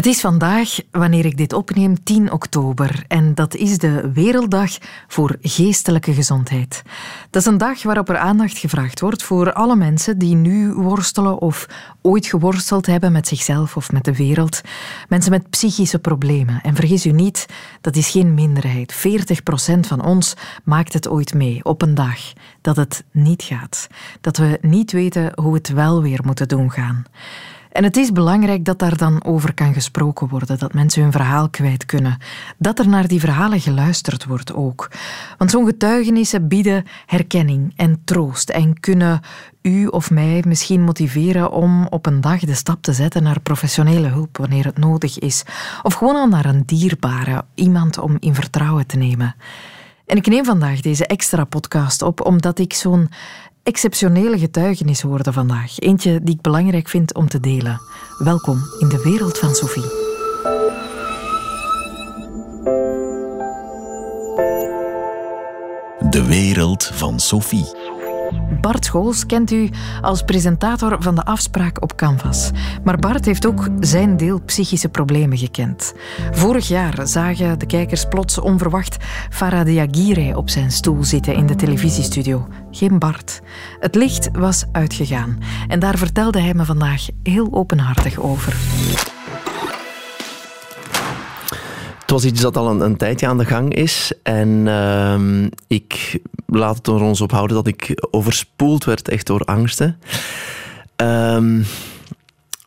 [0.00, 3.04] Het is vandaag, wanneer ik dit opneem, 10 oktober.
[3.08, 4.70] En dat is de Werelddag
[5.08, 6.82] voor Geestelijke Gezondheid.
[7.30, 11.40] Dat is een dag waarop er aandacht gevraagd wordt voor alle mensen die nu worstelen
[11.40, 11.66] of
[12.02, 14.60] ooit geworsteld hebben met zichzelf of met de wereld.
[15.08, 16.60] Mensen met psychische problemen.
[16.62, 17.46] En vergis u niet,
[17.80, 18.94] dat is geen minderheid.
[18.94, 22.18] 40% van ons maakt het ooit mee op een dag
[22.60, 23.86] dat het niet gaat.
[24.20, 27.04] Dat we niet weten hoe het wel weer moeten doen gaan.
[27.70, 31.48] En het is belangrijk dat daar dan over kan gesproken worden, dat mensen hun verhaal
[31.48, 32.18] kwijt kunnen.
[32.58, 34.90] Dat er naar die verhalen geluisterd wordt ook.
[35.38, 39.20] Want zo'n getuigenissen bieden herkenning en troost en kunnen
[39.62, 44.08] u of mij misschien motiveren om op een dag de stap te zetten naar professionele
[44.08, 45.42] hulp wanneer het nodig is.
[45.82, 49.34] Of gewoon al naar een dierbare, iemand om in vertrouwen te nemen.
[50.06, 53.10] En ik neem vandaag deze extra podcast op omdat ik zo'n
[53.62, 55.78] exceptionele getuigenis hoorde vandaag.
[55.78, 57.80] Eentje die ik belangrijk vind om te delen.
[58.18, 60.08] Welkom in de wereld van Sophie.
[66.10, 67.98] De wereld van Sophie.
[68.60, 69.68] Bart Scholz kent u
[70.00, 72.50] als presentator van de afspraak op Canvas.
[72.84, 75.94] Maar Bart heeft ook zijn deel psychische problemen gekend.
[76.30, 78.96] Vorig jaar zagen de kijkers plots onverwacht
[79.30, 82.48] Farah op zijn stoel zitten in de televisiestudio.
[82.70, 83.40] Geen Bart.
[83.80, 85.38] Het licht was uitgegaan.
[85.68, 88.56] En daar vertelde hij me vandaag heel openhartig over.
[92.10, 94.12] Het was iets dat al een, een tijdje aan de gang is.
[94.22, 99.40] En uh, ik laat het er ons op houden dat ik overspoeld werd echt door
[99.40, 99.98] angsten.
[101.02, 101.60] Uh,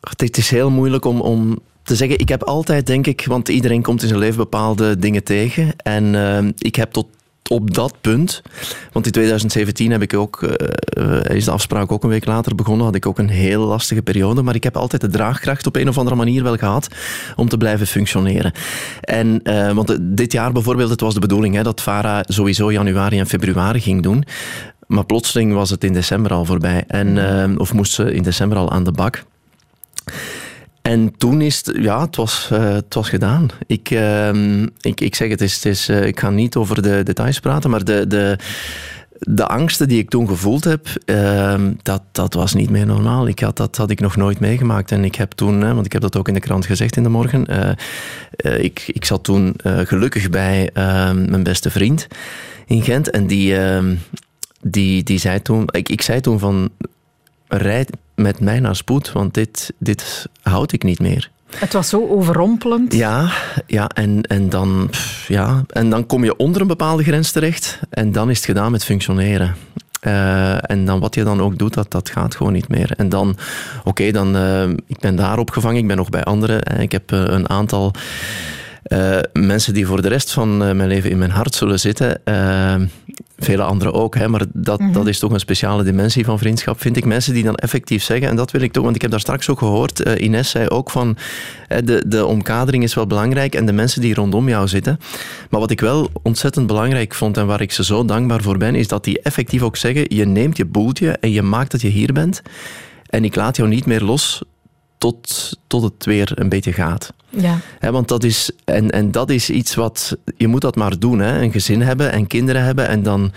[0.00, 2.18] het is heel moeilijk om, om te zeggen.
[2.18, 5.76] Ik heb altijd, denk ik, want iedereen komt in zijn leven bepaalde dingen tegen.
[5.76, 7.06] En uh, ik heb tot
[7.50, 8.42] op dat punt,
[8.92, 10.42] want in 2017 heb ik ook,
[10.98, 14.02] uh, is de afspraak ook een week later begonnen, had ik ook een heel lastige
[14.02, 16.88] periode, maar ik heb altijd de draagkracht op een of andere manier wel gehad
[17.36, 18.52] om te blijven functioneren.
[19.00, 23.18] En, uh, want dit jaar bijvoorbeeld, het was de bedoeling hè, dat VARA sowieso januari
[23.18, 24.24] en februari ging doen,
[24.86, 28.70] maar plotseling was het in december al voorbij, en, of moest ze in december al
[28.70, 29.24] aan de bak.
[30.84, 33.48] En toen is het, ja, het was, uh, het was gedaan.
[33.66, 37.02] Ik, uh, ik, ik zeg het, is, het is, uh, ik ga niet over de
[37.02, 38.38] details praten, maar de, de,
[39.18, 43.28] de angsten die ik toen gevoeld heb, ehm, dat, dat was niet meer normaal.
[43.28, 44.92] Ik had, dat had ik nog nooit meegemaakt.
[44.92, 47.08] En ik heb toen, want ik heb dat ook in de krant gezegd in de
[47.08, 52.06] morgen, eh, ik, ik zat toen gelukkig bij ehm, mijn beste vriend
[52.66, 53.10] in Gent.
[53.10, 53.56] En die,
[54.62, 56.70] die, die zei toen, ik, ik zei toen van,
[57.48, 61.30] rijd met mij naar spoed, want dit, dit houd ik niet meer.
[61.56, 62.94] Het was zo overrompelend.
[62.94, 63.32] Ja,
[63.66, 64.90] ja, en, en, dan,
[65.28, 68.70] ja en dan kom je onder een bepaalde grens terecht en dan is het gedaan
[68.70, 69.56] met functioneren.
[70.06, 72.92] Uh, en dan wat je dan ook doet, dat, dat gaat gewoon niet meer.
[72.96, 73.28] En dan,
[73.78, 76.80] oké, okay, dan, uh, ik ben daar opgevangen, ik ben nog bij anderen.
[76.80, 77.92] Ik heb uh, een aantal
[78.88, 82.20] uh, mensen die voor de rest van uh, mijn leven in mijn hart zullen zitten.
[82.24, 82.74] Uh,
[83.38, 84.94] vele anderen ook, hè, maar dat, mm -hmm.
[84.94, 87.04] dat is toch een speciale dimensie van vriendschap, vind ik.
[87.04, 89.48] Mensen die dan effectief zeggen, en dat wil ik toch, want ik heb daar straks
[89.48, 91.16] ook gehoord, Ines zei ook van,
[91.84, 94.98] de, de omkadering is wel belangrijk en de mensen die rondom jou zitten.
[95.50, 98.74] Maar wat ik wel ontzettend belangrijk vond en waar ik ze zo dankbaar voor ben,
[98.74, 101.88] is dat die effectief ook zeggen, je neemt je boeltje en je maakt dat je
[101.88, 102.42] hier bent
[103.14, 104.42] en ik laat jou niet meer los
[105.04, 107.12] tot, tot het weer een beetje gaat.
[107.28, 107.58] Ja.
[107.78, 111.18] He, want dat is, en, en dat is iets wat, je moet dat maar doen.
[111.18, 111.42] Hè.
[111.42, 113.32] Een gezin hebben en kinderen hebben en dan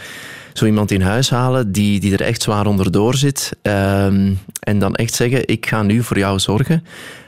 [0.54, 3.52] zo iemand in huis halen die, die er echt zwaar onderdoor zit.
[3.62, 6.86] Um, en dan echt zeggen, ik ga nu voor jou zorgen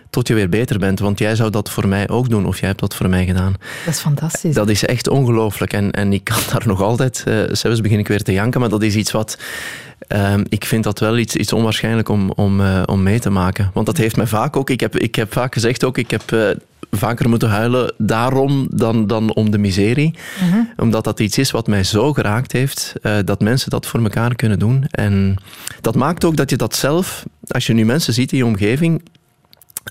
[0.09, 0.99] tot je weer beter bent.
[0.99, 3.53] Want jij zou dat voor mij ook doen, of jij hebt dat voor mij gedaan.
[3.85, 4.53] Dat is fantastisch.
[4.53, 5.73] Dat is echt ongelooflijk.
[5.73, 8.69] En, en ik kan daar nog altijd, uh, zelfs begin ik weer te janken, maar
[8.69, 9.37] dat is iets wat...
[10.15, 13.71] Uh, ik vind dat wel iets, iets onwaarschijnlijk om, om, uh, om mee te maken.
[13.73, 14.69] Want dat heeft mij vaak ook...
[14.69, 16.49] Ik heb, ik heb vaak gezegd ook, ik heb uh,
[16.91, 20.15] vaker moeten huilen daarom dan, dan om de miserie.
[20.43, 20.61] Uh -huh.
[20.77, 22.93] Omdat dat iets is wat mij zo geraakt heeft,
[23.25, 24.85] dat mensen dat voor elkaar kunnen doen.
[24.91, 25.35] En
[25.81, 29.01] dat maakt ook dat je dat zelf, als je nu mensen ziet in je omgeving,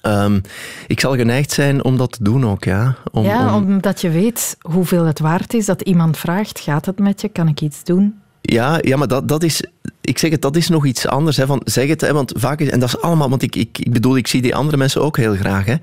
[0.06, 0.40] Um,
[0.86, 2.96] ik zal geneigd zijn om dat te doen ook, ja.
[3.12, 3.64] Om, ja, om...
[3.64, 7.48] omdat je weet hoeveel het waard is dat iemand vraagt, gaat het met je, kan
[7.48, 8.14] ik iets doen?
[8.40, 9.62] Ja, ja maar dat, dat is,
[10.00, 11.36] ik zeg het, dat is nog iets anders.
[11.36, 13.78] Hè, van, zeg het, hè, want vaak is, en dat is allemaal, want ik, ik,
[13.78, 15.64] ik bedoel, ik zie die andere mensen ook heel graag.
[15.66, 15.74] Hè.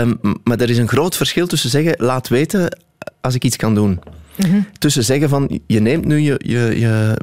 [0.00, 2.78] Um, maar er is een groot verschil tussen zeggen, laat weten
[3.20, 4.00] als ik iets kan doen.
[4.36, 4.66] Mm -hmm.
[4.78, 7.16] Tussen zeggen van, je neemt nu je, je, je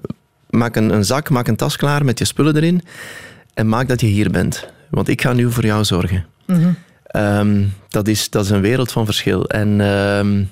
[0.50, 2.82] maak een, een zak, maak een tas klaar met je spullen erin
[3.54, 4.68] en maak dat je hier bent.
[4.90, 6.26] Want ik ga nu voor jou zorgen.
[6.46, 6.76] Mm -hmm.
[7.22, 9.46] um, dat, is, dat is een wereld van verschil.
[9.46, 10.50] En um,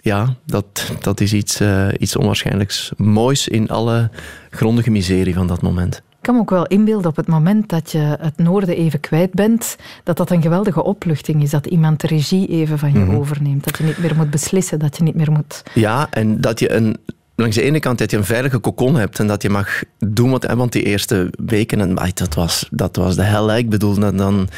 [0.00, 4.10] ja, dat, dat is iets, uh, iets onwaarschijnlijks moois in alle
[4.50, 5.96] grondige miserie van dat moment.
[5.96, 9.32] Ik kan me ook wel inbeelden op het moment dat je het noorden even kwijt
[9.32, 11.50] bent, dat dat een geweldige opluchting is.
[11.50, 13.14] Dat iemand de regie even van je mhm.
[13.14, 13.64] overneemt.
[13.64, 15.62] Dat je niet meer moet beslissen, dat je niet meer moet...
[15.74, 16.96] Ja, en dat je een
[17.40, 20.30] langs de ene kant dat je een veilige kokon hebt en dat je mag doen
[20.30, 20.52] wat...
[20.54, 23.56] Want die eerste weken, en, dat, was, dat was de hel.
[23.56, 24.48] Ik bedoel, dan, dan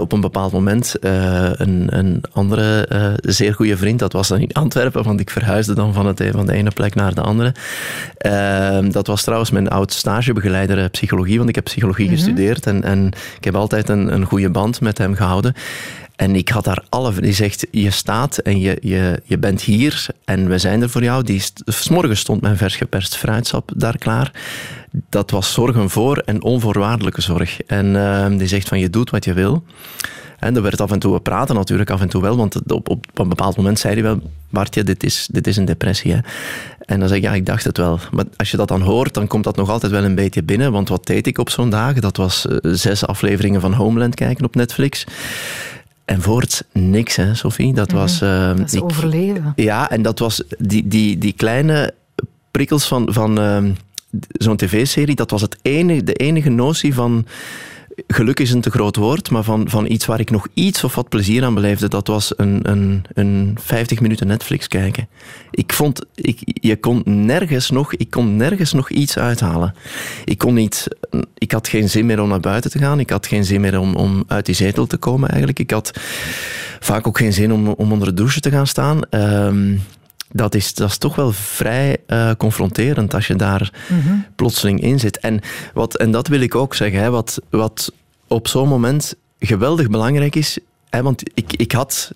[0.00, 4.38] op een bepaald moment uh, een, een andere uh, zeer goede vriend, dat was dan
[4.38, 7.54] in Antwerpen, want ik verhuisde dan van, het, van de ene plek naar de andere.
[8.26, 12.14] Uh, dat was trouwens mijn oud stagebegeleider eh, psychologie, want ik heb psychologie mhm.
[12.14, 13.06] gestudeerd en, en
[13.36, 15.54] ik heb altijd een, een goede band met hem gehouden.
[16.16, 17.20] En ik had daar alle...
[17.20, 21.02] Die zegt, je staat en je, je, je bent hier en we zijn er voor
[21.02, 21.22] jou.
[21.22, 21.42] Die,
[21.90, 24.32] morgen stond mijn vers geperst fruitsap daar klaar.
[25.08, 27.60] Dat was zorgen voor en onvoorwaardelijke zorg.
[27.60, 29.64] En uh, die zegt van, je doet wat je wil.
[30.38, 32.88] En er werd af en toe, we praten natuurlijk af en toe wel, want op,
[32.88, 34.20] op, een bepaald moment zei hij wel,
[34.50, 36.12] Bartje, dit is, dit is een depressie.
[36.12, 36.18] Hè?
[36.78, 37.98] En dan zeg ik, ja, ik dacht het wel.
[38.12, 40.72] Maar als je dat dan hoort, dan komt dat nog altijd wel een beetje binnen.
[40.72, 42.02] Want wat deed ik op zo'n dagen?
[42.02, 45.04] Dat was uh, zes afleveringen van Homeland kijken op Netflix.
[46.04, 47.74] En voorts niks, hè, Sophie.
[47.74, 47.96] Dat mhm.
[47.96, 48.22] was...
[48.22, 49.52] Uh, dat is overleven.
[49.56, 51.94] Ja, en dat was die, die, die kleine
[52.50, 53.64] prikkels van, van uh,
[54.32, 57.26] zo'n tv-serie, dat was het enige, de enige notie van
[58.06, 60.94] geluk is een te groot woord, maar van, van iets waar ik nog iets of
[60.94, 65.08] wat plezier aan beleefde, dat was een, een, een 50 minuten Netflix kijken.
[65.50, 69.74] Ik vond, ik, je kon nergens nog, ik kon nergens nog iets uithalen.
[70.24, 70.88] Ik kon niet,
[71.38, 73.00] ik had geen zin meer om naar buiten te gaan.
[73.00, 75.58] Ik had geen zin meer om, om uit die zetel te komen eigenlijk.
[75.58, 75.90] Ik had
[76.80, 79.00] vaak ook geen zin om, om onder de douche te gaan staan.
[79.10, 79.82] Um,
[80.36, 84.14] dat is, dat is toch wel vrij uh, confronterend als je daar mhm.
[84.36, 85.18] plotseling in zit.
[85.18, 85.40] En,
[85.74, 87.92] wat, en dat wil ik ook zeggen, hè, wat, wat
[88.28, 90.58] op zo'n moment geweldig belangrijk is,
[90.90, 92.10] hè, want ik, ik had,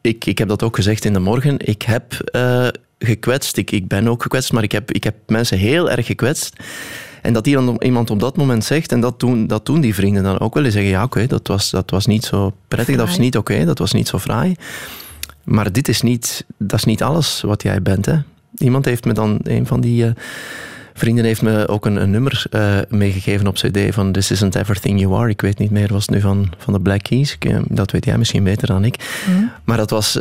[0.00, 2.68] ik, ik heb dat ook gezegd in de morgen, ik heb uh,
[2.98, 6.56] gekwetst, ik, ik ben ook gekwetst, maar ik heb, ik heb mensen heel erg gekwetst.
[7.22, 10.40] En dat iemand op dat moment zegt, en dat doen, dat doen die vrienden dan
[10.40, 13.18] ook wel eens zeggen, ja oké, dat, was, dat was niet zo prettig, dat was
[13.18, 14.56] niet oké, dat was niet zo fraai.
[15.46, 18.06] Maar dit is niet, dat is niet alles wat jij bent.
[18.06, 18.18] Hè?
[18.56, 20.10] Iemand heeft me dan, een van die uh,
[20.94, 25.00] vrienden heeft me ook een, een nummer uh, meegegeven op CD van This Isn't Everything
[25.00, 25.28] You Are.
[25.28, 27.36] Ik weet niet meer, was het nu van, van de Black Keys?
[27.38, 29.22] Eh, dat weet jij misschien beter dan ik.
[29.28, 29.44] Mhm.
[29.64, 30.20] Maar dat was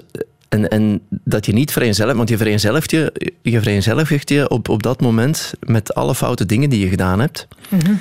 [0.50, 4.84] en, en, dat je niet vereenzelvigt, want je vereenzelvigt je, je, vereenzelvigt je op, op
[4.84, 7.48] dat moment met alle foute dingen die je gedaan hebt.
[7.70, 7.94] Mhm.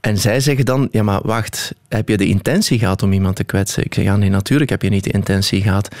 [0.00, 3.44] En zij zeggen dan, ja maar wacht, heb je de intentie gehad om iemand te
[3.44, 3.84] kwetsen?
[3.84, 5.94] Ik zeg, ja nee, natuurlijk heb je niet de intentie gehad.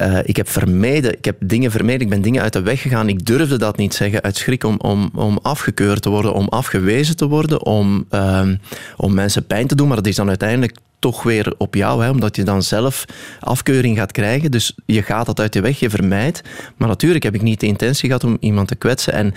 [0.00, 3.08] Uh, ik heb vermeden, ik heb dingen vermeden, ik ben dingen uit de weg gegaan.
[3.08, 7.16] Ik durfde dat niet zeggen uit schrik om, om, om afgekeurd te worden, om afgewezen
[7.16, 8.48] te worden, om, uh,
[8.96, 9.86] om mensen pijn te doen.
[9.86, 13.04] Maar dat is dan uiteindelijk toch weer op jou, hè, omdat je dan zelf
[13.40, 14.50] afkeuring gaat krijgen.
[14.50, 16.42] Dus je gaat dat uit je weg, je vermijdt.
[16.76, 19.12] Maar natuurlijk heb ik niet de intentie gehad om iemand te kwetsen.
[19.12, 19.34] En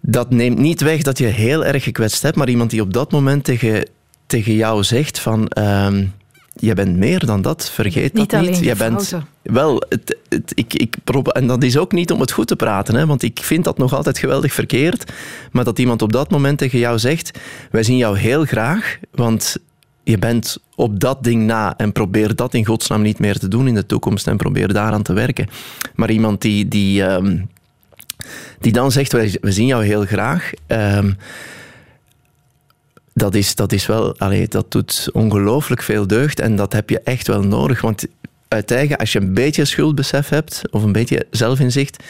[0.00, 3.12] dat neemt niet weg dat je heel erg gekwetst hebt, maar iemand die op dat
[3.12, 3.88] moment tegen,
[4.26, 5.50] tegen jou zegt van...
[5.58, 5.88] Uh,
[6.60, 8.58] je bent meer dan dat, vergeet niet dat niet.
[8.58, 10.96] Je bent wel, het, het, ik, ik
[11.32, 13.78] en dat is ook niet om het goed te praten, hè, want ik vind dat
[13.78, 15.12] nog altijd geweldig verkeerd.
[15.52, 17.38] Maar dat iemand op dat moment tegen jou zegt:
[17.70, 19.56] Wij zien jou heel graag, want
[20.02, 23.68] je bent op dat ding na en probeer dat in godsnaam niet meer te doen
[23.68, 25.48] in de toekomst en probeer daaraan te werken.
[25.94, 27.38] Maar iemand die, die, ehm,
[28.58, 30.50] die dan zegt: Wij, we zien jou heel graag.
[30.66, 31.16] Um,
[33.20, 37.00] dat is, dat is wel, allee, dat doet ongelooflijk veel deugd en dat heb je
[37.00, 37.80] echt wel nodig.
[37.80, 38.06] Want
[38.48, 42.02] uiteindelijk, als je een beetje schuldbesef hebt of een beetje zelfinzicht,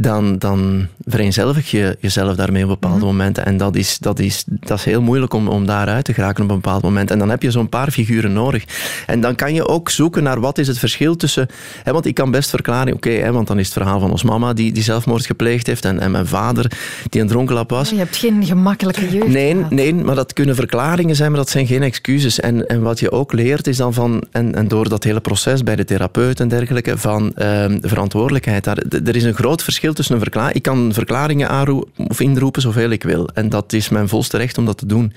[0.00, 3.06] dan, dan vereenzelvig je jezelf daarmee op bepaalde mhm.
[3.06, 3.46] momenten.
[3.46, 6.50] En dat is, dat, is, dat is heel moeilijk om, om daaruit te geraken op
[6.50, 7.10] een bepaald moment.
[7.10, 8.64] En dan heb je zo'n paar figuren nodig.
[9.06, 11.48] En dan kan je ook zoeken naar wat is het verschil tussen...
[11.82, 14.52] Hè, want ik kan best verklaren, oké, want dan is het verhaal van ons mama
[14.52, 16.72] die, die zelfmoord gepleegd heeft en, en mijn vader
[17.08, 17.90] die een dronkenlap was.
[17.90, 21.66] Je hebt geen gemakkelijke jeugd Nee, nee, maar dat kunnen verklaringen zijn, maar dat zijn
[21.66, 22.40] geen excuses.
[22.40, 24.22] En, en wat je ook leert is dan van...
[24.30, 28.64] En, en door dat hele proces bij de therapeut en dergelijke, van ehm, verantwoordelijkheid.
[28.64, 30.56] Daar, er is een groot verschil tussen een verklaring.
[30.56, 33.28] Ik kan verklaringen aanroepen of inroepen zoveel ik wil.
[33.34, 35.12] En dat is mijn volste recht om dat te doen.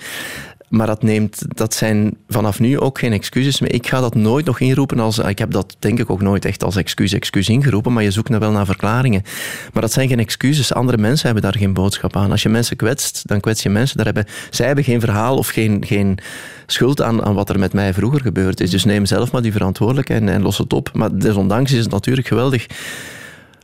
[0.72, 3.74] Maar dat, neemt, dat zijn vanaf nu ook geen excuses meer.
[3.74, 5.20] Ik ga dat nooit nog inroepen als...
[5.20, 8.30] Ik heb dat denk ik ook nooit echt als excuus, excuus ingeroepen, maar je zoekt
[8.30, 9.22] nou wel naar verklaringen.
[9.74, 10.74] Maar dat zijn geen excuses.
[10.74, 12.32] Andere mensen hebben daar geen boodschap aan.
[12.32, 13.98] Als je mensen kwetst, dan kwets je mensen.
[13.98, 16.18] Daar hebben, zij hebben geen verhaal of geen, geen
[16.66, 18.70] schuld aan, aan wat er met mij vroeger gebeurd is.
[18.70, 20.90] Dus neem zelf maar die verantwoordelijkheid en, en los het op.
[20.94, 22.68] Maar desondanks is het natuurlijk geweldig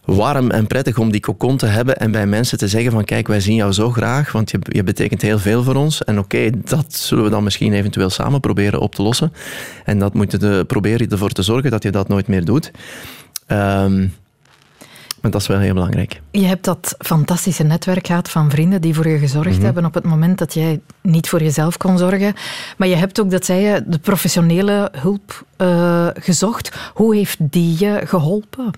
[0.07, 3.27] warm en prettig om die cocon te hebben en bij mensen te zeggen van kijk,
[3.27, 6.03] wij zien jou zo graag, want je, je betekent heel veel voor ons.
[6.03, 9.33] En oké, dat zullen we dan misschien eventueel samen proberen op te lossen.
[9.85, 12.71] En dat moet je de, proberen ervoor te zorgen dat je dat nooit meer doet.
[13.47, 14.13] Um,
[15.21, 16.21] Maar dat is wel heel belangrijk.
[16.31, 19.63] Je hebt dat fantastische netwerk gehad van vrienden die voor je gezorgd mhm.
[19.65, 22.33] hebben op het moment dat jij niet voor jezelf kon zorgen.
[22.77, 26.75] Maar je hebt ook, dat zei je, de professionele hulp uh, gezocht.
[26.93, 28.71] Hoe heeft die je geholpen?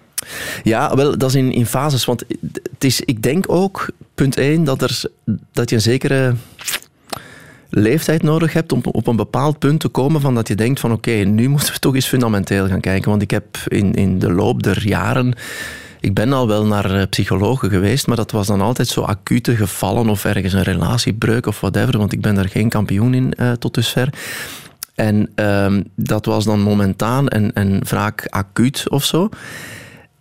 [0.63, 2.05] Ja, wel, dat is in, in fases.
[2.05, 5.01] Want het is, ik denk ook, punt 1, dat, er,
[5.51, 6.35] dat je een zekere
[7.69, 10.91] leeftijd nodig hebt om op een bepaald punt te komen van dat je denkt van
[10.91, 13.09] oké, nu moeten we toch eens fundamenteel gaan kijken.
[13.09, 15.33] Want ik heb in, in de loop der jaren
[15.99, 19.55] ik ben al wel naar eh, psychologen geweest, maar dat was dan altijd zo acute
[19.55, 23.51] gevallen of ergens een relatiebreuk of whatever, want ik ben daar geen kampioen in uh,
[23.51, 24.09] tot dusver.
[24.95, 29.29] En uh, dat was dan momentaan en, en vaak acuut of zo.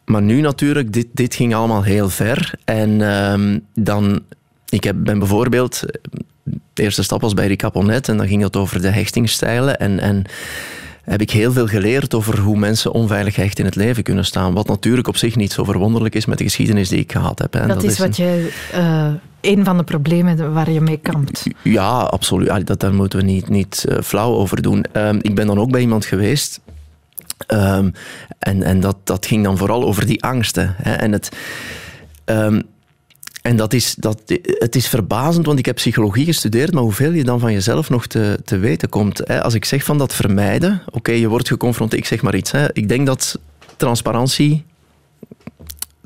[0.04, 2.54] Maar nu natuurlijk, dit, dit ging allemaal heel ver.
[2.64, 4.20] En uh, dan,
[4.68, 5.82] ik heb, ben bijvoorbeeld,
[6.44, 9.78] de eerste stap was bij Ricaponet en dan ging het over de hechtingsstijlen.
[9.78, 10.24] En, en
[11.08, 14.54] heb ik heel veel geleerd over hoe mensen onveilig hecht in het leven kunnen staan.
[14.54, 17.52] Wat natuurlijk op zich niet zo verwonderlijk is met de geschiedenis die ik gehad heb.
[17.68, 18.52] Dat, is wat je...
[18.74, 19.06] Uh,
[19.40, 21.46] een van de problemen waar je mee kampt.
[21.62, 22.66] Ja, absoluut.
[22.66, 24.84] Dat, daar moeten we niet, niet uh, flauw over doen.
[24.96, 26.60] Uh, ik ben dan ook bij iemand geweest...
[27.52, 27.92] Um,
[28.38, 30.74] en en dat, dat ging dan vooral over die angsten.
[30.76, 30.92] Hè.
[30.92, 31.36] En het...
[32.24, 32.62] Um,
[33.48, 37.24] en dat is, dat, het is verbazend, want ik heb psychologie gestudeerd, maar hoeveel je
[37.24, 39.28] dan van jezelf nog te, te weten komt.
[39.28, 42.50] Als ik zeg van dat vermijden, oké, je wordt geconfronteerd, ik zeg maar iets.
[42.50, 42.66] Hè.
[42.72, 43.38] Ik denk dat
[43.76, 44.64] transparantie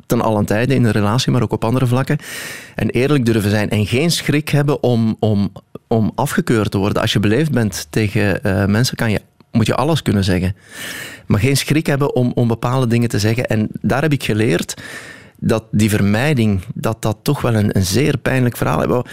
[0.07, 2.19] ten allen tijde in een relatie, maar ook op andere vlakken,
[2.75, 5.53] en eerlijk durven zijn en geen schrik hebben om, om,
[5.87, 7.03] om afgekeurd te worden.
[7.03, 9.21] Als je beleefd bent tegen uh, mensen, kan je
[9.51, 10.57] moet je alles kunnen zeggen.
[11.27, 13.47] Maar geen schrik hebben om, om bepaalde dingen te zeggen.
[13.47, 14.75] En daar heb ik geleerd
[15.45, 19.11] dat die vermijding, dat dat toch wel een, een zeer pijnlijk verhaal is.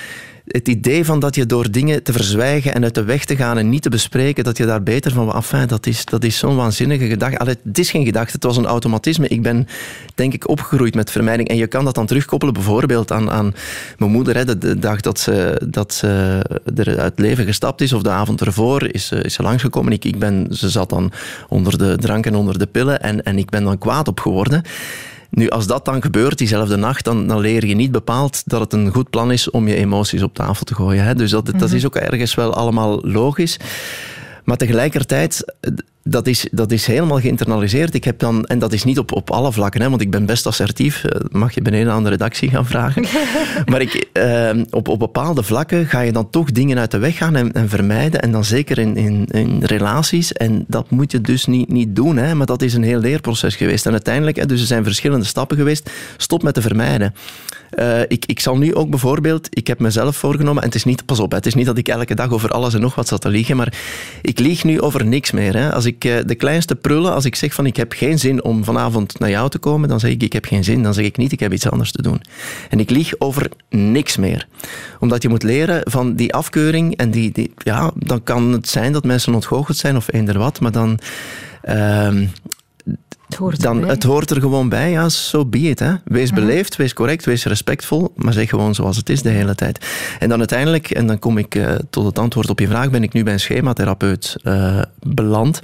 [0.47, 3.57] Het idee van dat je door dingen te verzwijgen en uit de weg te gaan
[3.57, 6.55] en niet te bespreken, dat je daar beter van enfin, dat is, dat is zo'n
[6.55, 7.39] waanzinnige gedachte.
[7.39, 9.27] Allee, het is geen gedachte, het was een automatisme.
[9.27, 9.67] Ik ben,
[10.15, 11.49] denk ik, opgegroeid met vermijding.
[11.49, 13.53] En je kan dat dan terugkoppelen bijvoorbeeld aan, aan
[13.97, 14.35] mijn moeder.
[14.35, 16.39] Hè, de, dag dat ze, dat ze
[16.75, 19.91] er uit leven gestapt is, of de avond ervoor, is, is ze langsgekomen.
[19.91, 21.11] Ik, ik ben, ze zat dan
[21.47, 24.63] onder de drank en onder de pillen en, en ik ben dan kwaad op geworden.
[25.29, 28.73] Nu, als dat dan gebeurt, diezelfde nacht, dan, dan leer je niet bepaald dat het
[28.73, 31.03] een goed plan is om je emoties op tafel te gooien.
[31.03, 31.15] Hè?
[31.15, 31.75] Dus dat, dat mhm.
[31.75, 33.57] is ook ergens wel allemaal logisch.
[34.43, 35.55] Maar tegelijkertijd,
[36.09, 37.93] dat is, dat is helemaal geïnternaliseerd.
[37.93, 40.25] Ik heb dan, en dat is niet op, op alle vlakken, hè, want ik ben
[40.25, 41.03] best assertief.
[41.03, 43.05] Eh, mag je beneden aan de redactie gaan vragen.
[43.71, 47.17] maar ik, eh, op, op bepaalde vlakken ga je dan toch dingen uit de weg
[47.17, 48.21] gaan en, en vermijden.
[48.21, 50.33] En dan zeker in, in, in, relaties.
[50.33, 52.17] En dat moet je dus niet, niet doen.
[52.17, 53.85] Hè, maar dat is een heel leerproces geweest.
[53.85, 55.89] En uiteindelijk, hè, dus er zijn verschillende stappen geweest.
[56.17, 57.13] Stop met te vermijden.
[57.79, 61.05] Uh, ik, ik zal nu ook bijvoorbeeld, ik heb mezelf voorgenomen, en het is niet,
[61.05, 63.21] pas op, het is niet dat ik elke dag over alles en nog wat zat
[63.21, 63.73] te liegen, maar
[64.21, 65.55] ik lieg nu over niks meer.
[65.55, 65.73] Hè.
[65.73, 68.63] Als ik uh, de kleinste prullen, als ik zeg van ik heb geen zin om
[68.63, 71.17] vanavond naar jou te komen, dan zeg ik ik heb geen zin, dan zeg ik
[71.17, 72.21] niet ik heb iets anders te doen.
[72.69, 74.47] En ik lieg over niks meer.
[74.99, 78.93] Omdat je moet leren van die afkeuring en die, die ja, dan kan het zijn
[78.93, 80.99] dat mensen ontgoocheld zijn of eender wat, maar dan...
[81.69, 82.21] Uh,
[83.29, 85.79] het hoort, dan, het hoort er gewoon bij, ja, zo so be it.
[85.79, 85.93] Hè.
[86.03, 89.85] Wees beleefd, wees correct, wees respectvol, maar zeg gewoon zoals het is de hele tijd.
[90.19, 93.03] En dan uiteindelijk, en dan kom ik uh, tot het antwoord op je vraag, ben
[93.03, 95.59] ik nu bij een schematherapeut uh, beland.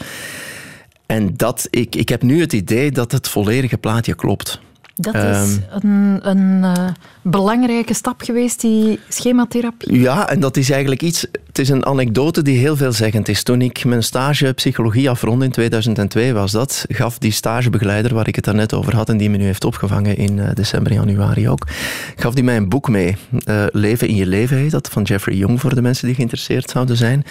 [1.06, 4.60] En dat, ik, ik heb nu het idee dat het volledige plaatje klopt.
[4.98, 6.88] Dat is ehm, een, een uh,
[7.22, 10.00] belangrijke stap geweest, die schematherapie.
[10.00, 11.26] Ja, en dat is eigenlijk iets...
[11.48, 13.44] Het is een anekdote die heel veelzeggend is.
[13.44, 18.36] Toen ik mijn stage psychologie afrondde in 2002 was dat, gaf die stagebegeleider waar ik
[18.36, 21.68] het daarnet over had en die me nu heeft opgevangen in uh, december, januari ook,
[22.16, 23.16] gaf die mij een boek mee.
[23.46, 26.70] Uh, leven in je leven heet dat, van Jeffrey Young voor de mensen die geïnteresseerd
[26.70, 27.26] zouden zijn.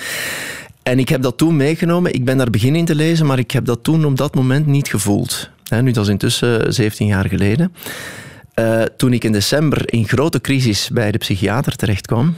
[0.83, 2.14] En ik heb dat toen meegenomen.
[2.14, 4.66] Ik ben daar begin in te lezen, maar ik heb dat toen op dat moment
[4.66, 5.50] niet gevoeld.
[5.71, 7.75] Nu, dat is intussen 17 jaar geleden.
[8.54, 12.37] Uh, toen ik in december in grote crisis bij de psychiater terecht kwam,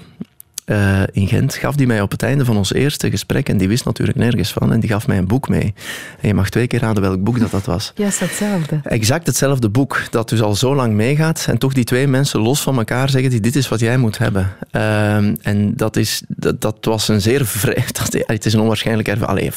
[0.66, 3.68] uh, in Gent, gaf die mij op het einde van ons eerste gesprek, en die
[3.68, 5.75] wist natuurlijk nergens van, en die gaf mij een boek mee.
[6.20, 7.92] En je mag twee keer raden welk boek dat, dat was.
[7.96, 8.80] Juist hetzelfde.
[8.82, 12.61] Exact hetzelfde boek, dat dus al zo lang meegaat, en toch die twee mensen los
[12.61, 14.52] van elkaar zeggen, die, dit is wat jij moet hebben.
[14.73, 19.54] Uh, en dat, is, dat, dat was een zeer vreemd, het is een onwaarschijnlijk ervaring.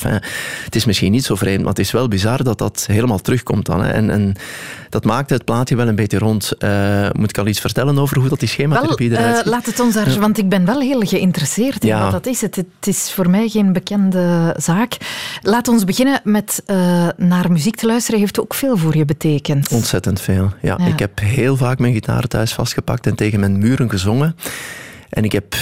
[0.63, 3.65] Het is misschien niet zo vreemd, maar het is wel bizar dat dat helemaal terugkomt
[3.65, 3.83] dan.
[3.83, 3.91] Hè.
[3.91, 4.35] En, en
[4.89, 6.51] dat maakte het plaatje wel een beetje rond.
[6.59, 9.45] Uh, moet ik al iets vertellen over hoe dat die schematherapie eruit ziet?
[9.45, 12.41] Laat het ons daar, want ik ben wel heel geïnteresseerd in wat dat is.
[12.41, 14.97] Het, het, is voor mij geen bekende zaak.
[15.41, 18.19] Laat ons beginnen met uh, naar muziek te luisteren.
[18.19, 19.71] Heeft ook veel voor je betekend?
[19.71, 20.75] Ontzettend veel, ja.
[20.77, 20.85] ja.
[20.85, 24.35] Ik heb heel vaak mijn gitaar thuis vastgepakt en tegen mijn muren gezongen.
[25.09, 25.55] En ik heb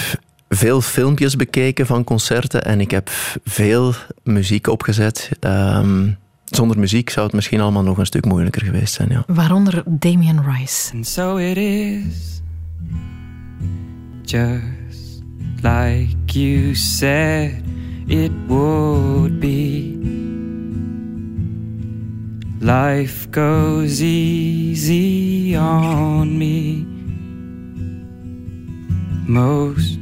[0.49, 3.09] veel filmpjes bekeken van concerten en ik heb
[3.45, 5.29] veel muziek opgezet.
[5.39, 9.09] Um, zonder muziek zou het misschien allemaal nog een stuk moeilijker geweest zijn.
[9.09, 9.23] Ja.
[9.27, 10.93] Waaronder Damien Rice.
[10.93, 12.41] And so it is,
[14.23, 14.76] just
[15.63, 17.63] like you said
[18.07, 19.95] it would be.
[22.61, 26.85] Life goes easy on me
[29.27, 29.97] most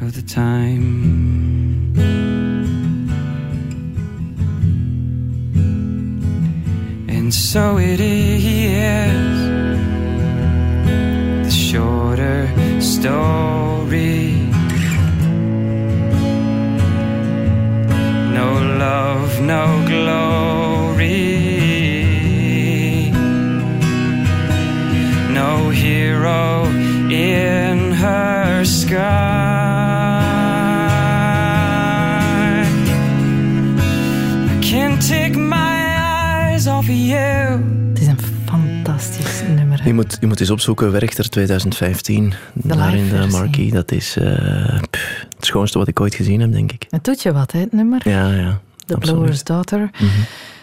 [0.00, 1.94] of the time.
[7.08, 9.33] And so it is
[12.80, 14.48] story.
[18.38, 18.48] No
[18.84, 21.20] love, no glory.
[25.38, 26.63] No hero
[39.84, 42.32] Je moet, je moet eens opzoeken, Werchter 2015.
[42.52, 43.70] daar in de marquee.
[43.70, 46.86] Dat is eh, pff, het schoonste wat ik ooit gezien heb, denk ik.
[46.90, 48.08] Het doet je wat, hè, het nummer?
[48.08, 48.60] Ja, ja.
[48.86, 49.18] The absoluut.
[49.18, 49.90] Blower's Daughter.
[49.92, 50.04] Mhm.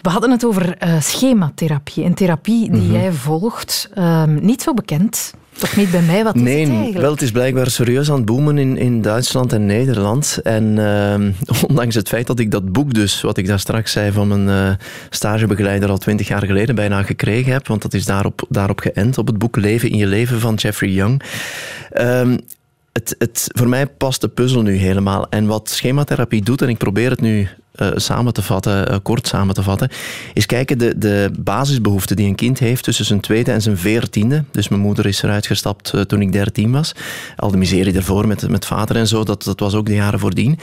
[0.01, 2.03] We hadden het over eh, schematherapie.
[2.03, 2.91] Een therapie die Mhm.
[2.91, 3.89] jij volgt.
[3.93, 5.33] Ehm, niet zo bekend.
[5.61, 6.23] Toch niet bij mij?
[6.23, 7.01] Wat is Nee, het eigenlijk?
[7.01, 10.39] wel, het is blijkbaar serieus aan het boomen in, in Duitsland en Nederland.
[10.43, 11.31] En ehm,
[11.69, 14.49] ondanks het feit dat ik dat boek dus, wat ik daar straks zei van mijn
[14.49, 19.17] eh, stagebegeleider al twintig jaar geleden bijna gekregen heb, want dat is daarop, daarop geënt,
[19.17, 21.21] op het boek Leven in je leven van Jeffrey Young.
[21.91, 22.37] Ehm,
[22.93, 25.29] het, het, voor mij past de puzzel nu helemaal.
[25.29, 27.47] En wat schematherapie doet, en ik probeer het nu
[27.81, 29.89] eh, samen te vatten, eh, kort samen te vatten,
[30.33, 34.43] is kijken de, de basisbehoeften die een kind heeft tussen zijn tweede en zijn veertiende.
[34.51, 36.91] Dus mijn moeder is eruit gestapt eh, toen ik dertien was.
[37.35, 40.19] Al de miserie ervoor met, met vader en zo, dat, dat was ook de jaren
[40.19, 40.59] voordien.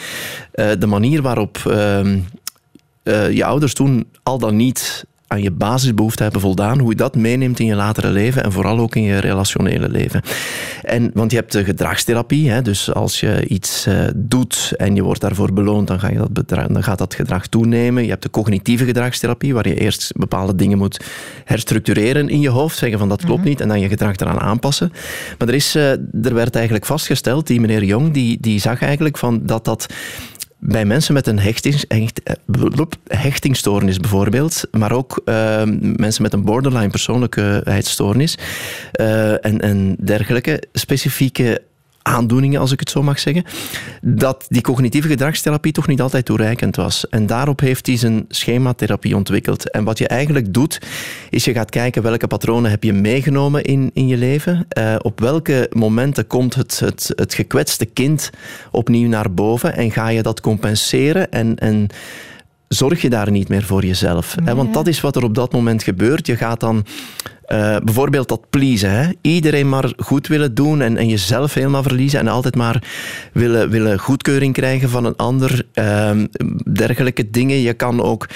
[0.52, 2.18] De manier waarop ehm,
[3.08, 7.16] eh, je ouders toen al dan niet aan je basisbehoeften hebben voldaan, hoe je dat
[7.16, 10.23] meeneemt in je latere leven en vooral ook in je relationele leven.
[10.82, 15.02] En, want je hebt de gedragstherapie, hè, dus als je iets eh, doet en je
[15.02, 18.02] wordt daarvoor beloond, dan, ga je dat dan gaat dat gedrag toenemen.
[18.02, 21.04] Je hebt de cognitieve gedragstherapie, waar je eerst bepaalde dingen moet
[21.44, 24.92] herstructureren in je hoofd, zeggen van dat klopt niet, en dan je gedrag eraan aanpassen.
[25.38, 25.90] Maar er, is, eh,
[26.24, 29.87] er werd eigenlijk vastgesteld, die meneer Jong, die, die zag eigenlijk van dat dat
[30.59, 31.85] bij mensen met een hechtings,
[33.07, 38.38] hechtingstoornis bijvoorbeeld, maar ook eh, mensen met een borderline persoonlijkheidsstoornis
[38.92, 41.62] eh, en, en dergelijke specifieke
[42.09, 43.44] aandoeningen, als ik het zo mag zeggen,
[44.01, 47.09] dat die cognitieve gedragstherapie toch niet altijd toereikend was.
[47.09, 49.71] En daarop heeft hij zijn schematherapie ontwikkeld.
[49.71, 50.81] En wat je eigenlijk doet,
[51.31, 54.66] is je gaat kijken welke patronen heb je meegenomen in, in je leven.
[54.68, 58.31] Eh, op welke momenten komt het, het, het gekwetste kind
[58.71, 61.57] opnieuw naar boven en ga je dat compenseren en...
[61.57, 61.88] en
[62.68, 64.37] zorg je daar niet meer voor jezelf.
[64.44, 64.54] Hè?
[64.54, 66.26] Want dat is wat er op dat moment gebeurt.
[66.26, 66.85] Je gaat dan
[67.44, 68.90] eh, bijvoorbeeld dat pleasen.
[68.90, 69.11] Hè?
[69.20, 72.83] Iedereen maar goed willen doen en, en jezelf helemaal verliezen en altijd maar
[73.33, 75.66] willen, willen goedkeuring krijgen van een ander.
[75.72, 76.26] Ehm,
[76.72, 77.61] dergelijke dingen.
[77.61, 78.26] Je kan ook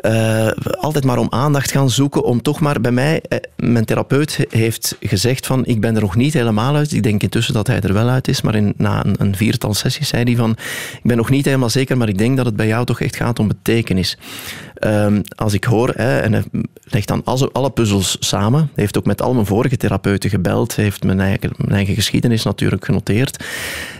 [0.00, 0.48] eh,
[0.80, 4.96] altijd maar om aandacht gaan zoeken om toch maar bij mij, eh, mijn therapeut heeft
[5.00, 6.92] gezegd van ik ben er nog niet helemaal uit.
[6.92, 9.74] Ik denk intussen dat hij er wel uit is, maar in, na een, een viertal
[9.74, 10.50] sessies zei hij van
[10.92, 13.16] ik ben nog niet helemaal zeker, maar ik denk dat het bij jou toch echt
[13.16, 14.18] gaat om betekenis.
[14.74, 16.44] Ehm, als ik hoor, hè, en hij
[16.84, 21.20] legt dan alle, puzzels samen, heeft ook met al mijn vorige therapeuten gebeld, heeft mijn
[21.20, 23.44] eigen, eigen geschiedenis natuurlijk genoteerd,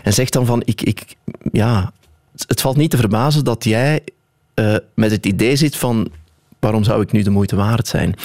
[0.03, 1.15] en zegt dan van, ik, ik,
[1.51, 1.91] ja,
[2.47, 4.01] het valt niet te verbazen dat jij
[4.53, 6.11] eh, met het idee zit van
[6.61, 8.15] waarom zou ik nu de moeite waard zijn?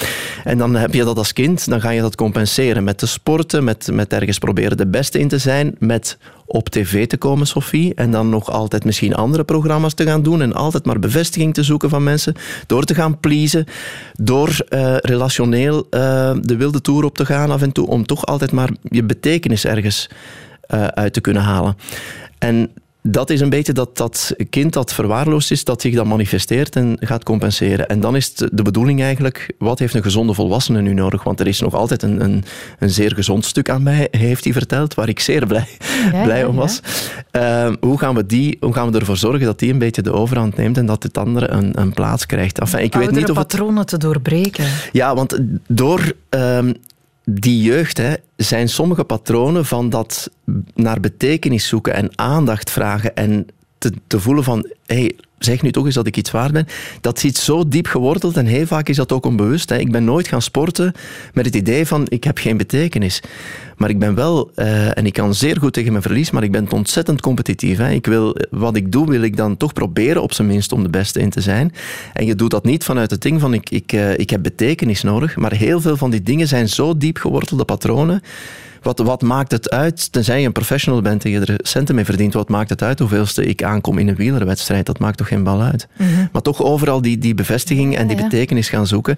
[0.45, 3.65] En dan heb je dat als kind, dan ga je dat compenseren met te sporten,
[3.65, 7.95] met, met ergens proberen de beste in te zijn, met op tv te komen, Sophie,
[7.95, 11.63] en dan nog altijd misschien andere programma's te gaan doen en altijd maar bevestiging te
[11.63, 12.35] zoeken van mensen,
[12.67, 13.65] door te gaan pleasen,
[14.13, 18.27] door eh, relationeel eh, de wilde toer op te gaan af en toe, om toch
[18.27, 20.09] altijd maar je betekenis ergens
[20.95, 21.77] uit te kunnen halen.
[22.39, 22.71] En
[23.09, 26.97] dat is een beetje dat, dat kind dat verwaarloosd is, dat zich dan manifesteert en
[27.01, 27.89] gaat compenseren.
[27.89, 31.23] En dan is de bedoeling eigenlijk, wat heeft een gezonde volwassene nu nodig?
[31.23, 32.45] Want er is nog altijd een, een,
[32.79, 35.69] een zeer gezond stuk aan mij, heeft hij verteld, waar ik zeer blij,
[36.13, 36.61] Ja, blij om ja.
[36.61, 36.81] was.
[37.31, 40.13] Ehm, hoe, gaan we die, hoe gaan we ervoor zorgen dat die een beetje de
[40.13, 42.59] overhand neemt en dat het andere een, een plaats krijgt?
[42.59, 43.47] Enfin, ik weet niet of het...
[43.47, 44.67] patronen te doorbreken.
[44.93, 46.73] Ja, want door ehm,
[47.31, 50.31] die jeugd hè, zijn sommige patronen van dat
[50.75, 53.47] naar betekenis zoeken en aandacht vragen en
[53.79, 56.67] te, te voelen van, hey, zeg nu toch eens dat ik iets waard ben.
[57.01, 59.69] Dat zit zo diep geworteld en heel vaak is dat ook onbewust.
[59.69, 59.79] Hè.
[59.79, 60.93] Ik ben nooit gaan sporten
[61.33, 63.23] met het idee van ik heb geen betekenis.
[63.77, 66.53] Maar ik ben wel, uh, en ik kan zeer goed tegen mijn verlies, maar ik
[66.53, 67.79] ben ontzettend competitief.
[67.79, 67.91] Hè.
[67.91, 70.91] Ik wil, wat ik doe, wil ik dan toch proberen op zijn minst om de
[70.91, 71.73] beste in te zijn.
[72.13, 75.03] En je doet dat niet vanuit het ding van ik, ik, uh, ik heb betekenis
[75.03, 75.37] nodig.
[75.37, 78.23] Maar heel veel van die dingen zijn zo diep gewortelde patronen
[78.87, 82.05] wat, wat maakt het uit, tenzij je een professional bent en je er centen mee
[82.05, 84.87] verdient, wat maakt het uit hoeveelste ik aankom in een wielerwedstrijd?
[84.87, 85.89] Dat maakt toch geen bal uit?
[85.97, 86.27] Mhm.
[86.33, 89.17] Maar toch overal die, die bevestiging en die betekenis gaan zoeken.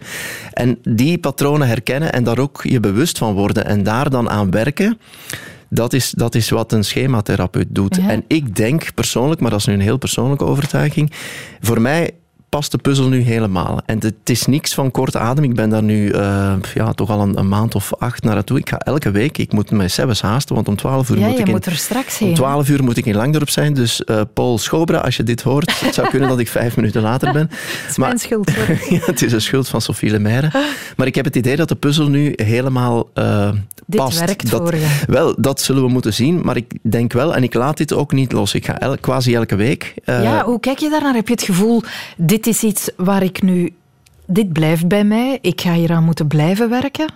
[0.53, 4.51] En die patronen herkennen en daar ook je bewust van worden en daar dan aan
[4.51, 4.99] werken.
[5.71, 7.99] Dat is, dat is wat een schematherapeut doet.
[7.99, 11.13] En ik denk persoonlijk, maar dat is nu een heel persoonlijke overtuiging,
[11.61, 12.11] voor mij
[12.49, 13.81] past de puzzel nu helemaal.
[13.87, 15.45] En het is niks van korte adem.
[15.45, 18.59] Ik ben daar nu uh, ja, toch al een, een, maand of acht naartoe.
[18.59, 21.39] Ik ga elke week, ik moet mij zelfs haasten, want om twaalf uur ja, moet
[21.39, 22.29] ik in, moet er straks heen.
[22.29, 23.75] Om twaalf uur moet ik in Langdorp zijn.
[23.75, 27.03] Dus uh, Paul Schobra, als je dit hoort, het zou kunnen dat ik vijf minuten
[27.03, 27.51] later ben.
[27.79, 28.51] Het is maar, mijn schuld.
[28.91, 30.51] ja, het is een schuld van Sophie Lemaire.
[30.97, 33.51] Maar ik heb het idee dat de puzzel nu helemaal uh,
[33.87, 34.19] dit past.
[34.19, 34.87] werkt dat, voor je.
[35.07, 36.41] Wel, dat zullen we moeten zien.
[36.45, 38.55] Maar ik denk wel, en ik laat dit ook niet los.
[38.55, 39.95] Ik ga el, quasi elke week.
[40.05, 41.15] ja, hoe kijk je daarnaar?
[41.15, 41.83] Heb je het gevoel,
[42.17, 43.75] dit is iets waar ik nu
[44.27, 47.07] dit blijft bij mij, ik ga hieraan moeten blijven werken?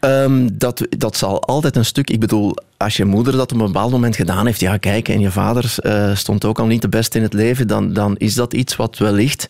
[0.00, 2.10] Um, dat, dat zal altijd een stuk.
[2.10, 5.20] Ik bedoel, als je moeder dat op een bepaald moment gedaan heeft, ja, kijk, en
[5.20, 8.34] je vader uh, stond ook al niet de beste in het leven, dan, dan is
[8.34, 9.46] dat iets wat wellicht.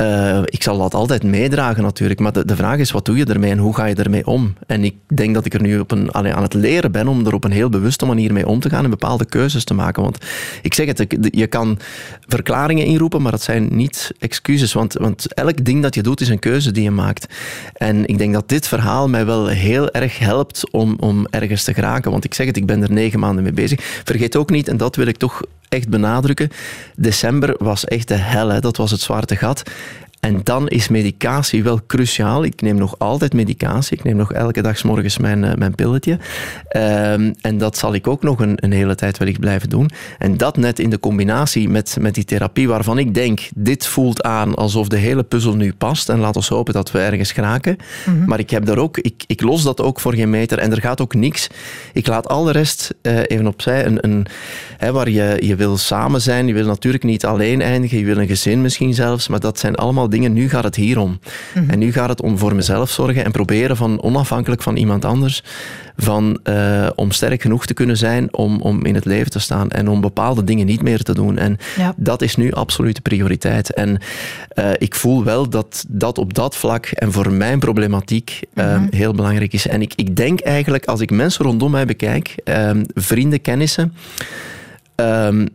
[0.00, 3.50] Uh, ik zal dat altijd meedragen natuurlijk, maar de, vraag is wat doe je ermee
[3.50, 4.54] en hoe ga je ermee om?
[4.66, 7.34] En ik denk dat ik er nu op een, aan het leren ben om er
[7.34, 10.02] op een heel bewuste manier mee om te gaan en bepaalde keuzes te maken.
[10.02, 10.18] Want
[10.62, 11.78] ik zeg het, je kan
[12.26, 16.28] verklaringen inroepen, maar dat zijn niet excuses, want, want elk ding dat je doet is
[16.28, 17.34] een keuze die je maakt.
[17.72, 21.74] En ik denk dat dit verhaal mij wel heel erg helpt om, om ergens te
[21.74, 23.80] geraken, want ik zeg het, ik ben er negen maanden mee bezig.
[24.04, 26.50] Vergeet ook niet, en dat wil ik toch echt benadrukken,
[26.96, 28.60] december was echt de hel, hè.
[28.60, 29.62] dat was het zwarte gat.
[30.20, 32.44] En dan is medicatie wel cruciaal.
[32.44, 33.96] Ik neem nog altijd medicatie.
[33.98, 36.12] Ik neem nog elke dag s morgens mijn, uh, mijn pilletje.
[36.12, 39.90] Um, en dat zal ik ook nog een, een, hele tijd wellicht blijven doen.
[40.18, 44.22] En dat net in de combinatie met, met die therapie waarvan ik denk, dit voelt
[44.22, 46.08] aan alsof de hele puzzel nu past.
[46.08, 47.76] En laat ons hopen dat we ergens geraken.
[48.06, 48.28] Mm -hmm.
[48.28, 50.58] Maar ik heb daar ook, ik, ik los dat ook voor geen meter.
[50.58, 51.46] En er gaat ook niks.
[51.92, 53.86] Ik laat al de rest uh, even opzij.
[53.86, 54.26] Een, een,
[54.76, 56.46] hè, waar je, je wil samen zijn.
[56.46, 57.98] Je wil natuurlijk niet alleen eindigen.
[57.98, 59.28] Je wil een gezin misschien zelfs.
[59.28, 60.32] Maar dat zijn allemaal dingen.
[60.32, 61.08] Nu gaat het hier om.
[61.08, 61.18] Mm
[61.52, 61.70] -hmm.
[61.70, 65.42] En nu gaat het om voor mezelf zorgen en proberen van onafhankelijk van iemand anders,
[65.96, 69.70] van, uh, om sterk genoeg te kunnen zijn om, om in het leven te staan
[69.70, 71.38] en om bepaalde dingen niet meer te doen.
[71.38, 71.94] En ja.
[71.96, 73.74] dat is nu absolute prioriteit.
[73.74, 74.00] En
[74.54, 78.88] uh, ik voel wel dat dat op dat vlak en voor mijn problematiek mm -hmm.
[78.90, 79.66] heel belangrijk is.
[79.66, 82.34] En ik, ik denk eigenlijk, als ik mensen rondom mij bekijk,
[82.94, 83.94] vrienden, kennissen,
[84.96, 85.48] um,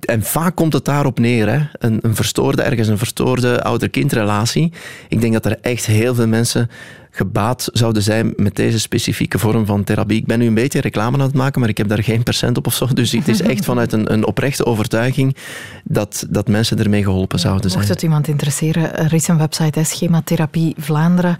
[0.00, 1.48] en vaak komt het daarop neer.
[1.48, 1.60] Hè?
[1.72, 4.72] Een, een verstoorde, ergens een verstoorde ouder-kindrelatie.
[5.08, 6.70] Ik denk dat er echt heel veel mensen
[7.16, 10.18] gebaat zouden zijn met deze specifieke vorm van therapie.
[10.18, 12.56] Ik ben nu een beetje reclame aan het maken, maar ik heb daar geen percent
[12.56, 12.86] op of zo.
[12.86, 15.36] Dus het is echt vanuit een, een oprechte overtuiging
[15.84, 17.82] dat, dat mensen ermee geholpen zouden zijn.
[17.82, 21.36] Mocht het iemand interesseren, er is een website, Schematherapie Vlaanderen.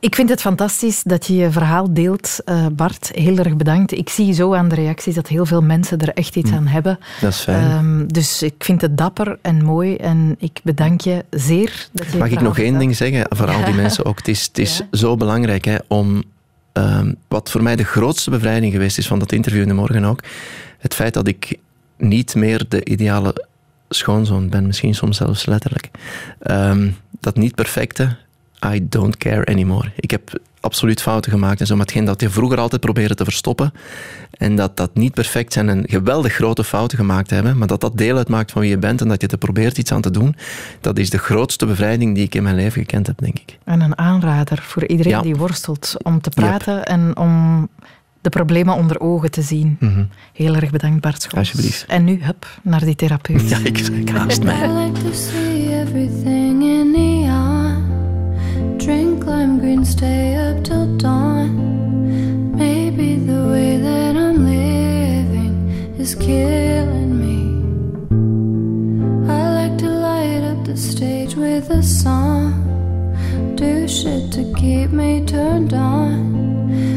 [0.00, 3.10] Ik vind het fantastisch dat je je verhaal deelt, uh, Bart.
[3.14, 3.92] Heel erg bedankt.
[3.92, 6.98] Ik zie zo aan de reacties dat heel veel mensen er echt iets aan hebben.
[7.20, 7.70] Dat is fijn.
[7.70, 11.88] Um, dus ik vind het dapper en mooi en ik bedank je zeer.
[11.92, 14.16] Dat je Mag ik nog één ding zeggen voor al die mensen ook?
[14.16, 14.98] Het is, het is ja.
[14.98, 16.22] zo belangrijk hè, om...
[16.72, 20.04] Um, wat voor mij de grootste bevrijding geweest is van dat interview in de morgen
[20.04, 20.22] ook,
[20.78, 21.58] het feit dat ik
[21.96, 23.46] niet meer de ideale
[23.88, 25.90] schoonzoon ben, misschien soms zelfs letterlijk.
[26.50, 28.16] Um, dat niet perfecte,
[28.74, 29.92] I don't care anymore.
[29.96, 33.24] Ik heb absoluut fouten gemaakt en zo, maar hetgeen dat je vroeger altijd probeerde te
[33.24, 33.72] verstoppen
[34.30, 37.98] en dat dat niet perfect zijn en geweldig grote fouten gemaakt hebben, maar dat dat
[37.98, 40.36] deel uitmaakt van wie je bent en dat je er probeert iets aan te doen,
[40.80, 43.58] dat is de grootste bevrijding die ik in mijn leven gekend heb, denk ik.
[43.64, 45.22] En een aanrader voor iedereen ja.
[45.22, 46.84] die worstelt om te praten yep.
[46.84, 47.68] en om
[48.20, 49.76] de problemen onder ogen te zien.
[49.80, 50.08] Mm -hmm.
[50.32, 51.38] Heel erg bedankt, Bart Schols.
[51.38, 51.84] Alsjeblieft.
[51.88, 53.48] En nu, hup, naar die therapeut.
[53.48, 54.90] Ja, ik, ik haast mij.
[59.66, 61.50] Green, stay up till dawn.
[62.56, 65.54] Maybe the way that I'm living
[65.98, 67.38] is killing me.
[69.28, 72.52] I like to light up the stage with a song.
[73.56, 76.14] Do shit to keep me turned on.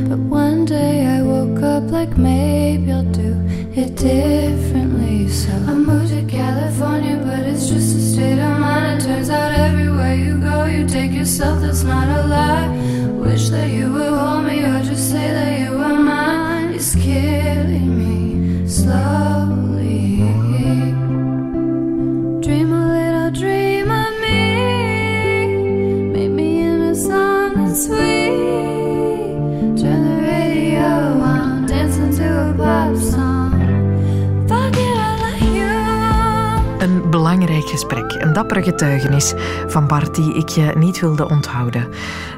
[0.08, 3.34] But one day I woke up like maybe I'll do
[3.76, 5.28] it differently.
[5.30, 9.02] So I moved to California, but it's just a state of mind.
[9.02, 12.68] It turns out everywhere you go, you take yourself, that's not a lie.
[13.26, 16.74] Wish that you would hold me or just say that you were mine.
[16.74, 19.29] It's killing me slowly.
[38.18, 39.34] Een dappere getuigenis
[39.68, 41.88] van Bart die ik je niet wilde onthouden.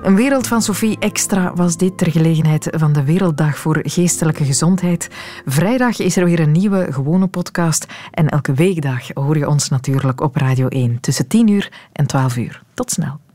[0.04, 5.10] Een wereld van Sophie Extra was dit ter gelegenheid van de Werelddag voor Geestelijke Gezondheid.
[5.46, 10.22] Vrijdag is er weer een nieuwe gewone podcast en elke weekdag hoor je ons natuurlijk
[10.22, 12.62] op Radio 1 tussen 10 uur en 12 uur.
[12.74, 13.31] Tot snel.